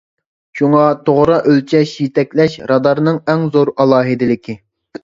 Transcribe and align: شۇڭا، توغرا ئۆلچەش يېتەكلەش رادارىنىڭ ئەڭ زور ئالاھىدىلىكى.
شۇڭا، 0.59 0.79
توغرا 1.09 1.35
ئۆلچەش 1.51 1.93
يېتەكلەش 1.99 2.59
رادارىنىڭ 2.73 3.25
ئەڭ 3.31 3.47
زور 3.59 3.75
ئالاھىدىلىكى. 3.79 4.61